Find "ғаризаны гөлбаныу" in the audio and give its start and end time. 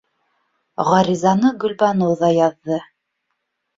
0.87-2.17